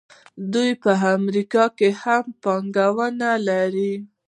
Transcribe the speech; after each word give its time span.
دوی 0.53 0.71
په 0.83 0.91
امریکا 1.17 1.63
کې 1.77 1.89
هم 2.01 2.23
پانګونه 2.43 3.29
لري. 3.47 3.93